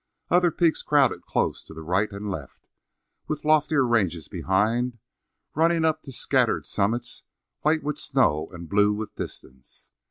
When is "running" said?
5.53-5.85